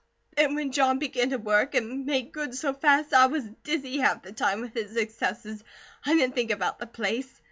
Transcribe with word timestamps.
Then 0.35 0.55
when 0.55 0.71
John 0.71 0.97
began 0.97 1.29
to 1.29 1.37
work 1.37 1.75
and 1.75 2.07
made 2.07 2.31
good 2.31 2.55
so 2.55 2.73
fast 2.73 3.13
I 3.13 3.27
was 3.27 3.43
dizzy 3.63 3.99
half 3.99 4.23
the 4.23 4.31
time 4.31 4.61
with 4.61 4.73
his 4.73 4.93
successes, 4.93 5.63
I 6.03 6.15
didn't 6.15 6.33
think 6.33 6.49
about 6.49 6.79
the 6.79 6.87
place. 6.87 7.39